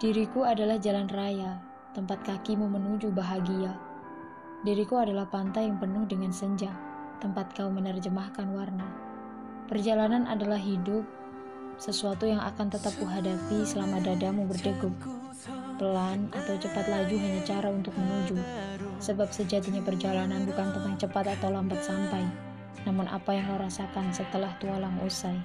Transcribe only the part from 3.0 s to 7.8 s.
bahagia. Diriku adalah pantai yang penuh dengan senja, tempat kau